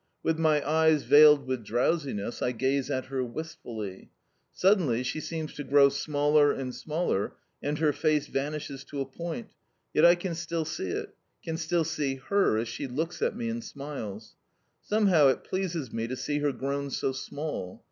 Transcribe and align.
With 0.23 0.39
my 0.39 0.67
eyes 0.67 1.03
veiled 1.03 1.45
with 1.45 1.63
drowsiness 1.63 2.41
I 2.41 2.53
gaze 2.53 2.89
at 2.89 3.05
her 3.05 3.23
wistfully. 3.23 4.09
Suddenly 4.51 5.03
she 5.03 5.19
seems 5.21 5.53
to 5.53 5.63
grow 5.63 5.89
smaller 5.89 6.51
and 6.51 6.73
smaller, 6.73 7.35
and 7.61 7.77
her 7.77 7.93
face 7.93 8.25
vanishes 8.25 8.83
to 8.85 8.99
a 8.99 9.05
point; 9.05 9.51
yet 9.93 10.03
I 10.03 10.15
can 10.15 10.33
still 10.33 10.65
see 10.65 10.89
it 10.89 11.13
can 11.43 11.55
still 11.55 11.83
see 11.83 12.15
her 12.15 12.57
as 12.57 12.67
she 12.67 12.87
looks 12.87 13.21
at 13.21 13.35
me 13.37 13.47
and 13.49 13.63
smiles. 13.63 14.35
Somehow 14.81 15.27
it 15.27 15.43
pleases 15.43 15.93
me 15.93 16.07
to 16.07 16.15
see 16.15 16.39
her 16.39 16.51
grown 16.51 16.89
so 16.89 17.11
small. 17.11 17.79